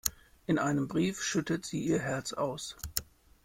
In 0.47 0.57
einem 0.57 0.87
Brief 0.87 1.21
schüttet 1.21 1.63
sie 1.63 1.83
ihr 1.85 1.99
Herz 1.99 2.33
aus. 2.33 2.75